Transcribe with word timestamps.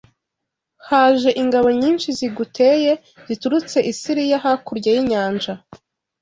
Haje 0.87 1.29
ingabo 1.41 1.67
nyinshi 1.81 2.07
ziguteye 2.17 2.91
ziturutse 3.27 3.77
i 3.91 3.93
Siriya 3.99 4.37
hakurya 4.43 4.89
y’inyanja 4.95 5.53